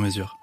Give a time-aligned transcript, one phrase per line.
[0.00, 0.38] mesure.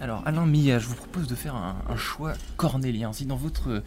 [0.00, 3.12] Alors Alain Mia, je vous propose de faire un, un choix cornélien.
[3.12, 3.82] Si dans votre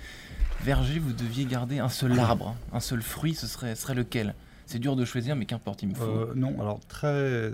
[0.62, 4.36] verger vous deviez garder un seul arbre, un seul fruit, ce serait, serait lequel?
[4.66, 6.04] C'est dur de choisir, mais qu'importe, il me faut.
[6.04, 7.50] Euh, non, alors très,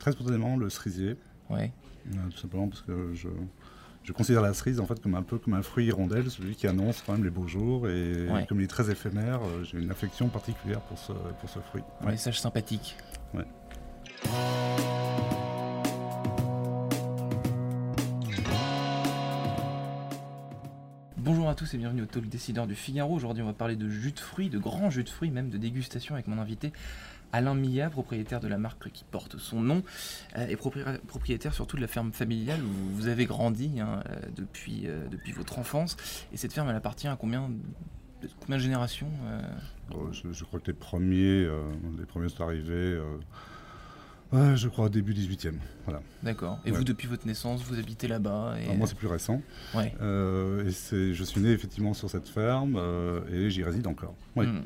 [0.00, 1.16] très spontanément le cerisier,
[1.50, 1.70] Ouais.
[2.12, 3.28] euh, tout simplement parce que je,
[4.02, 6.66] je considère la cerise en fait comme un peu comme un fruit hirondelle, celui qui
[6.66, 8.46] annonce quand même les beaux jours et Ouais.
[8.48, 11.82] comme il est très éphémère, euh, j'ai une affection particulière pour ce, pour ce fruit.
[12.00, 12.96] Un message sympathique.
[13.34, 13.44] Ouais.
[21.48, 23.14] Bonjour à tous et bienvenue au Talk Décideur du Figaro.
[23.14, 25.56] Aujourd'hui, on va parler de jus de fruits, de grands jus de fruits, même de
[25.56, 26.74] dégustation avec mon invité
[27.32, 29.82] Alain Mia, propriétaire de la marque qui porte son nom
[30.36, 34.16] euh, et propri- propriétaire surtout de la ferme familiale où vous avez grandi hein, euh,
[34.36, 35.96] depuis, euh, depuis votre enfance.
[36.34, 37.48] Et cette ferme, elle appartient à combien
[38.20, 41.48] de combien générations Euh, je, crois que les premiers,
[41.98, 43.00] les premiers sont arrivés,
[44.34, 45.54] euh, je crois début 18e.
[45.84, 46.00] Voilà.
[46.22, 46.58] D'accord.
[46.64, 46.78] Et Ouais.
[46.78, 48.74] vous, depuis votre naissance, vous habitez là-bas et...
[48.76, 49.40] Moi c'est plus récent.
[49.74, 49.94] Ouais.
[50.02, 54.14] Euh, et je suis né effectivement sur cette ferme euh, et j'y réside encore.
[54.36, 54.46] Oui.
[54.46, 54.60] Hmm.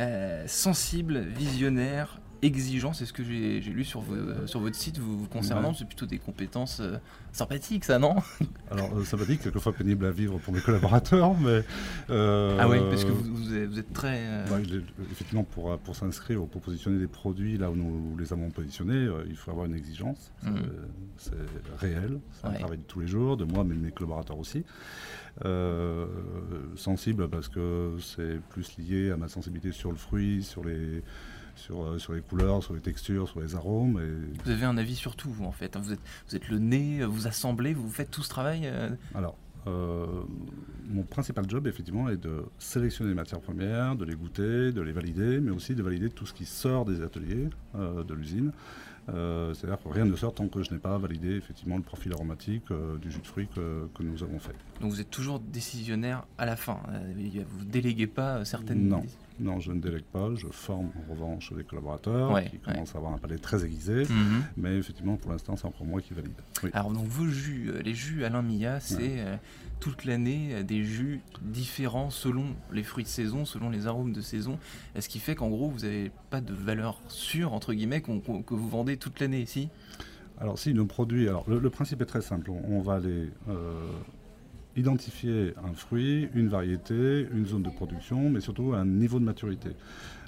[0.00, 4.98] Euh, sensible, visionnaire, exigeant, c'est ce que j'ai lu sur, vos- euh, sur votre site
[4.98, 5.68] vous, vous concernant.
[5.70, 5.74] Ouais.
[5.78, 6.96] C'est plutôt des compétences euh,
[7.32, 8.16] sympathiques, ça, non?
[8.70, 11.62] Alors, euh, sympathique, quelquefois pénible à vivre pour mes collaborateurs, mais.
[12.10, 14.44] euh, Ah oui, parce que vous, vous êtes, très.
[14.48, 14.58] bah,
[15.10, 19.08] effectivement, pour, pour s'inscrire ou pour positionner des produits là où nous les avons positionnés,
[19.28, 20.32] il faut avoir une exigence.
[20.42, 20.62] C'est- Mhm.
[21.16, 21.34] C'est
[21.80, 22.58] réel, c'est un Ouais.
[22.58, 24.64] travail de tous les jours, de moi, mais de mes collaborateurs aussi.
[26.76, 31.02] Sensible parce que c'est plus lié à ma sensibilité sur le fruit, sur les,
[31.58, 34.00] sur, euh, sur les couleurs, sur les textures, sur les arômes.
[34.00, 35.76] Et Vous avez un avis sur tout, vous, en fait.
[35.76, 38.62] Vous êtes, vous êtes le nez, vous assemblez, vous faites tout ce travail.
[38.64, 39.36] euh, Alors,
[39.66, 40.06] euh,
[40.88, 44.92] mon principal job, effectivement, est de sélectionner les matières premières, de les goûter, de les
[44.92, 48.52] valider, mais aussi de valider tout ce qui sort des ateliers euh, de l'usine.
[49.10, 52.12] Euh, C'est-à-dire que rien ne sort tant que je n'ai pas validé effectivement le profil
[52.12, 52.64] aromatique
[53.00, 54.54] du jus de fruits que, que nous avons fait.
[54.80, 56.78] Donc vous êtes toujours décisionnaire à la fin.
[57.16, 58.86] Vous ne déléguez pas certaines.
[58.86, 59.02] Non.
[59.40, 62.60] Non, je ne délègue pas, je forme en revanche les collaborateurs Ouais, qui ouais.
[62.64, 64.42] commencent à avoir un palais très aiguisé, Mhm.
[64.56, 66.32] mais effectivement pour l'instant c'est encore moi qui valide.
[66.64, 66.70] Oui.
[66.72, 69.36] Alors donc vos jus, euh, les jus Alain Mia, c'est euh,
[69.80, 74.20] toute l'année euh, des jus différents selon les fruits de saison, selon les arômes de
[74.20, 74.58] saison.
[74.98, 78.68] Ce qui fait qu'en gros vous n'avez pas de valeur sûre entre guillemets que vous
[78.68, 79.68] vendez toute l'année ici.
[80.40, 83.28] Alors si nos produits, alors le, le principe est très simple, on, on va aller
[83.48, 83.88] euh,
[84.78, 89.70] identifier un fruit, une variété, une zone de production, mais surtout un niveau de maturité.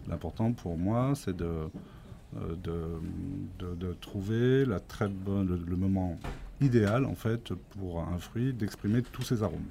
[0.08, 2.78] L'important pour moi, c'est de, euh, de,
[3.64, 6.18] de- de trouver la très bonne, le, le moment
[6.60, 9.68] idéal en fait pour un fruit d'exprimer tous ses arômes.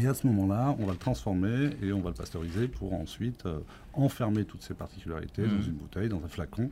[0.00, 3.46] Et à ce moment-là, on va le transformer et on va le pasteuriser pour ensuite
[3.46, 3.60] euh,
[3.94, 5.64] enfermer toutes ces particularités dans Mhm.
[5.68, 6.70] une bouteille, dans un flacon,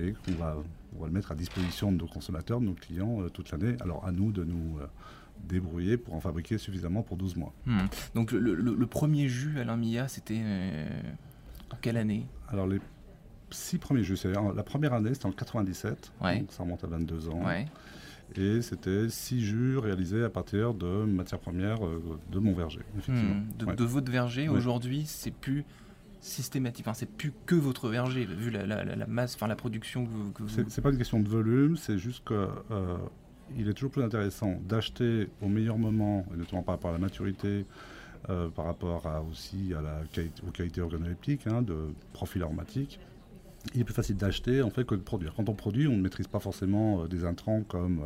[0.00, 0.56] et qu'on va,
[0.96, 3.76] on va le mettre à disposition de nos consommateurs, de nos clients euh, toute l'année.
[3.80, 4.86] Alors à nous de nous euh,
[5.44, 7.52] débrouiller pour en fabriquer suffisamment pour 12 mois.
[7.66, 7.78] Hmm.
[8.14, 10.88] Donc le, le- le premier jus Alain Mia, c'était euh,
[11.70, 12.26] en quelle année?
[12.48, 12.80] Alors les
[13.50, 16.40] six premiers jus, c'est la première année, c'était en 97, Ouais.
[16.40, 17.66] donc ça remonte à 22 ans, Ouais.
[18.36, 23.36] et c'était six jus réalisés à partir de matières premières euh, de mon verger, effectivement.
[23.36, 23.56] Hmm.
[23.58, 23.76] De, Ouais.
[23.76, 25.64] de votre verger, aujourd'hui, c'est plus
[26.20, 26.84] systématique.
[26.86, 30.04] Enfin, c'est plus que votre verger, vu la, la- la- la masse, enfin la production
[30.04, 30.32] que vous.
[30.40, 32.96] vous- c'est pas une question de volume, c'est juste que euh,
[33.56, 36.98] il est toujours plus intéressant d'acheter au meilleur moment, et notamment par rapport à la
[36.98, 37.64] maturité,
[38.28, 41.76] euh, par rapport à, aussi à la qualité, aux qualités organoleptiques, hein, de
[42.12, 42.98] profil aromatique.
[43.74, 45.34] Il est plus facile d'acheter en fait que de produire.
[45.36, 48.00] Quand on produit, on ne maîtrise pas forcément euh, des intrants comme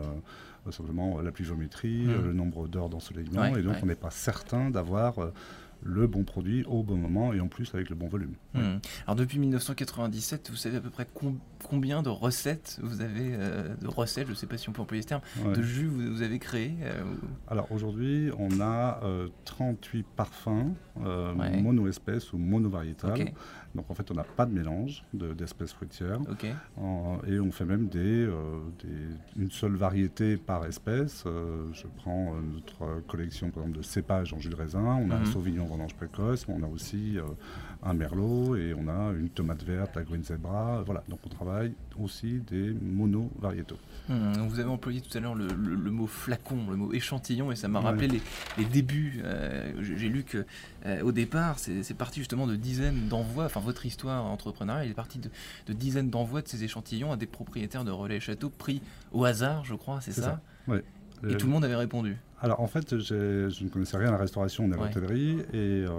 [0.67, 3.81] euh, simplement la pluviométrie, euh, le nombre d'heures d'ensoleillement, Ouais, et donc ouais.
[3.83, 5.15] on n'est pas certain d'avoir
[5.85, 8.35] le bon produit au bon moment et en plus avec le bon volume.
[8.55, 8.79] Hmm.
[9.07, 13.75] Alors depuis 1997, vous savez à peu près com- combien de recettes vous avez, euh,
[13.81, 15.55] de recettes, je ne sais pas si on peut employer ce terme, Ouais.
[15.55, 17.03] de jus vous, vous avez créé euh,
[17.49, 20.75] Alors aujourd'hui, on a euh, 38 parfums
[21.05, 21.61] euh, Ouais.
[21.61, 23.33] mono-espèces ou mono-variétales.
[23.75, 26.21] Donc en fait, on n'a pas de mélange de- d'espèces fruitières.
[26.77, 28.27] En- et on fait même des,
[28.83, 31.25] des- une seule variété par espèce.
[31.73, 34.83] Je prends notre collection par exemple, de cépages en jus de raisin.
[34.85, 35.27] On a un Mhm.
[35.27, 37.19] Sauvignon vendange précoce, mais on a aussi
[37.83, 40.83] un merlot et on a une tomate verte, la green zebra.
[40.83, 43.79] Voilà, donc on travaille aussi des mono-variétaux.
[44.09, 45.47] Hum, vous avez employé tout à l'heure le,
[45.91, 48.21] mot flacon, le mot échantillon, et ça m'a rappelé
[48.59, 49.21] les, débuts.
[49.25, 50.45] Euh, j'ai lu que
[50.87, 53.47] euh, au départ, c'est parti justement de dizaines d'envois.
[53.47, 57.85] Enfin, votre histoire entrepreneuriale est partie de, dizaines d'envois de ces échantillons à des propriétaires
[57.85, 58.81] de relais châteaux pris
[59.13, 60.41] au hasard, je crois, c'est ça.
[61.29, 62.17] Et tout le monde avait répondu.
[62.41, 65.91] Alors en fait, je ne connaissais rien à la restauration ni à l'hôtellerie et euh,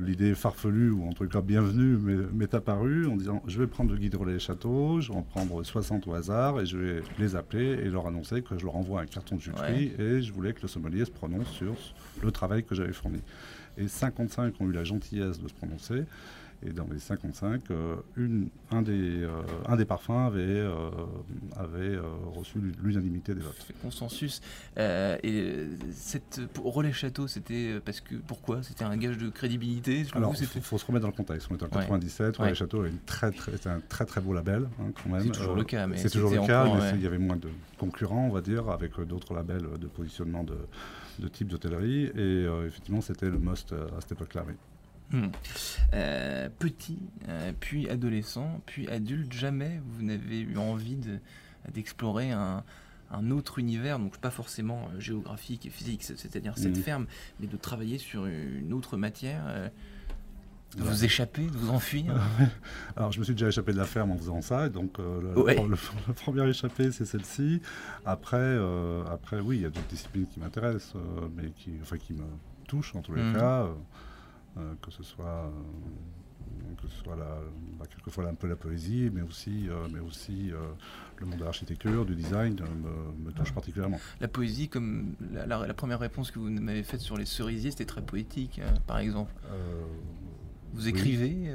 [0.00, 1.98] l'idée farfelue, ou en tout cas bienvenue,
[2.32, 5.62] m'est apparue en disant je vais prendre le guide relais château, je vais en prendre
[5.62, 9.00] 60 au hasard et je vais les appeler et leur annoncer que je leur envoie
[9.00, 11.74] un carton de de et je voulais que le sommelier se prononce sur
[12.22, 13.20] le travail que j'avais fourni.
[13.76, 16.04] Et 55 ont eu la gentillesse de se prononcer.
[16.64, 19.30] Et dans les 55, euh, une, un, des, euh,
[19.66, 20.90] un des parfums avait, euh,
[21.56, 21.98] avait
[22.34, 23.54] reçu l'unanimité des votes.
[23.54, 24.40] Fait consensus.
[24.76, 28.62] et cette, Relais Château, c'était parce que pourquoi?
[28.62, 30.06] C'était un gage de crédibilité?
[30.14, 31.48] Alors, il faut, se remettre dans le contexte.
[31.50, 32.36] On est en 97.
[32.36, 35.22] Relais Château est une très, très, un très très beau label, hein, quand même.
[35.24, 35.88] C'est toujours le cas.
[35.96, 37.48] C'est toujours le cas, mais il y avait moins de
[37.78, 40.56] concurrents, on va dire, avec d'autres labels de positionnement de,
[41.18, 42.04] de type d'hôtellerie.
[42.16, 44.44] Et effectivement, c'était le must à cette époque-là.
[44.46, 44.54] Oui.
[45.12, 45.26] Hmm.
[45.92, 46.98] Euh, petit,
[47.28, 50.98] euh, puis adolescent, puis adulte, jamais vous n'avez eu envie
[51.72, 52.64] d'explorer un,
[53.30, 56.82] autre univers, donc pas forcément euh, géographique et physique, c'est-à-dire cette hmm.
[56.82, 57.06] ferme,
[57.40, 59.70] mais de travailler sur une autre matière.
[60.78, 62.14] de vous échapper, de vous enfuir
[62.96, 64.70] Alors, je me suis déjà échappé de la ferme en faisant ça.
[64.70, 67.60] Donc, la première échappée, c'est celle-ci.
[68.06, 68.58] Après,
[69.10, 70.94] après, oui, il y a d'autres disciplines qui m'intéressent,
[71.36, 72.24] mais qui, enfin, qui me
[72.66, 73.34] touchent en tous les hmm.
[73.34, 73.68] cas.
[74.58, 77.40] Euh, que ce soit euh, que ce soit la,
[77.78, 80.50] bah, quelquefois un peu la poésie, mais aussi, euh, mais aussi
[81.18, 82.56] le monde de l'architecture, du design
[83.24, 83.98] me, touche particulièrement.
[84.20, 88.02] La poésie, comme la, première réponse que vous m'avez faite sur les cerisiers, c'était très
[88.02, 89.32] poétique, par exemple.
[90.74, 91.54] vous écrivez?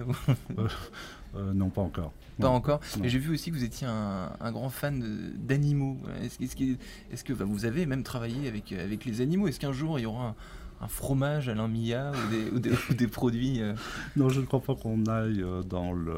[1.53, 2.13] Non, pas encore.
[2.39, 2.79] Pas encore.
[2.99, 5.97] Mais j'ai vu aussi que vous étiez un, grand fan d'animaux.
[6.23, 10.03] Est-ce est que, vous avez même travaillé avec, avec les animaux Est-ce qu'un jour il
[10.03, 10.35] y aura un,
[10.81, 13.73] un fromage à l'Amia ou des, ou des, produits euh.
[14.15, 16.13] Non, je ne crois pas qu'on aille euh, dans le.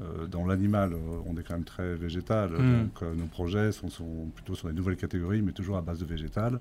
[0.00, 0.94] Euh, dans l'animal,
[1.26, 2.78] on est quand même très végétal, hmm.
[2.78, 6.06] donc nos projets sont, sont, plutôt sur des nouvelles catégories, mais toujours à base de
[6.06, 6.58] végétal.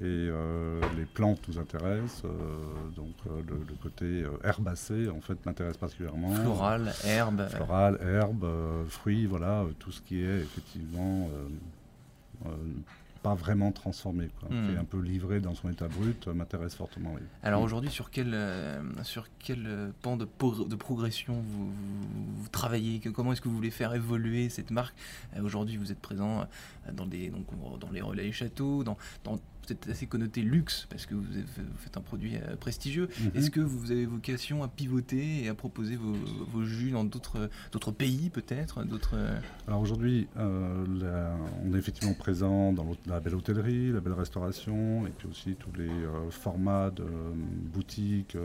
[0.00, 0.28] Et
[0.96, 2.22] les plantes nous intéressent,
[2.94, 6.32] donc le, côté herbacé en fait m'intéresse particulièrement.
[6.36, 7.48] Floral, herbe.
[7.48, 8.46] Floral, herbe,
[8.88, 11.28] fruits, voilà, tout ce qui est effectivement
[13.22, 14.78] pas vraiment transformé, quoi, qui est hmm.
[14.78, 17.14] un peu livré dans son état brut, euh, m'intéresse fortement.
[17.42, 21.72] Alors aujourd'hui, sur quel, euh, sur quel euh, pan de, de progression vous,
[22.36, 23.00] vous, travaillez?
[23.00, 24.94] Comment est-ce que vous voulez faire évoluer cette marque?
[25.42, 26.46] Aujourd'hui, vous êtes présent
[26.92, 27.46] dans, des, donc,
[27.80, 29.38] dans les relais et châteaux, dans, dans
[29.68, 31.24] peut-être assez connoté luxe, parce que vous,
[31.76, 33.08] faites un produit euh, prestigieux.
[33.20, 33.30] Mhm.
[33.34, 37.48] Est-ce que vous avez vocation à pivoter et à proposer vos, jus dans d'autres
[37.96, 40.84] pays peut-être d'autres euh, Alors aujourd'hui, euh,
[41.64, 45.72] on est effectivement présent dans la belle hôtellerie, la belle restauration, et puis aussi tous
[45.78, 45.90] les
[46.30, 47.04] formats de
[47.72, 48.36] boutiques,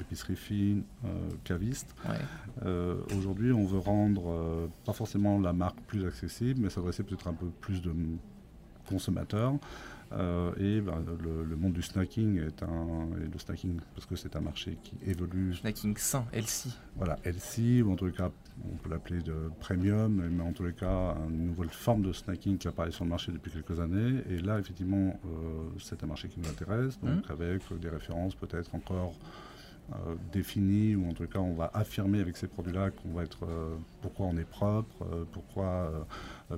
[0.00, 0.82] épicerie fine,
[1.44, 1.94] cavistes.
[3.16, 7.46] aujourd'hui, on veut rendre pas forcément la marque plus accessible, mais s'adresser peut-être un peu
[7.60, 7.92] plus de
[8.88, 9.54] consommateurs.
[10.12, 13.08] Euh, et ben, le, monde du snacking est un.
[13.22, 15.54] Et le snacking, parce que c'est un marché qui évolue.
[15.54, 16.70] Snacking sain, LC.
[16.96, 18.30] Voilà, LC, ou en tous les cas,
[18.64, 22.58] on peut l'appeler de premium, mais en tous les cas, une nouvelle forme de snacking
[22.58, 24.22] qui apparaît sur le marché depuis quelques années.
[24.30, 27.32] Et là, effectivement, euh, c'est un marché qui nous intéresse, donc mmh.
[27.32, 29.14] avec des références peut-être encore
[29.90, 33.44] euh, défini, ou en tout cas on va affirmer avec ces produits-là qu'on va être
[33.44, 36.06] euh, pourquoi on est propre, euh, pourquoi,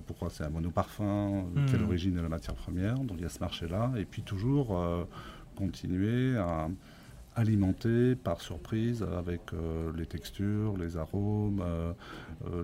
[0.06, 1.66] pourquoi c'est un monoparfum, mmh.
[1.70, 2.99] quelle origine est la matière première.
[2.99, 3.92] Donc il y a ce marché-là.
[3.96, 4.76] Et puis toujours
[5.54, 6.68] continuer à
[7.37, 9.52] alimenter par surprise avec
[9.96, 11.62] les textures, les arômes,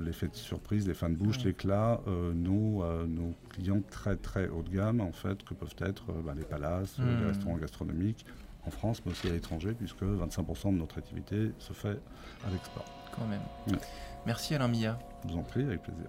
[0.04, 1.46] l'effet de surprise, les fins de bouche, mmh.
[1.46, 2.00] l'éclat,
[2.35, 6.44] nos, nos, clients très très haut de gamme en fait que peuvent être bah, les
[6.44, 7.28] palaces, les mmh.
[7.28, 8.26] restaurants gastronomiques,
[8.66, 11.99] en France, mais aussi à l'étranger, puisque 25% de notre activité se fait
[12.46, 12.85] à l'export.
[13.14, 13.78] Quand même.
[14.26, 14.99] Merci Alain Mia.
[15.26, 16.08] Je vous en prie, avec plaisir.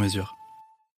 [0.00, 0.39] mesure.